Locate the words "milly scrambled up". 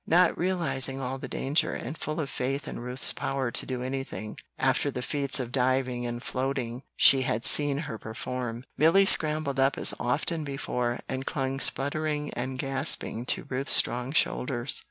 8.79-9.77